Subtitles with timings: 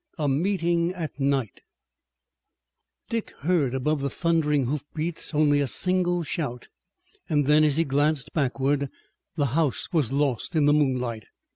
[0.17, 1.61] A MEETING AT NIGHT
[3.07, 6.69] Dick heard above the thundering hoofbeats only a single shout,
[7.29, 8.89] and then, as he glanced backward,
[9.35, 11.27] the house was lost in the moonlight.